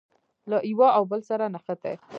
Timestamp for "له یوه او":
0.49-1.03